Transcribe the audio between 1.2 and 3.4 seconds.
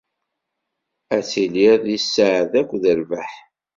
tiliḍ di sseɛd akked rrbeḥ.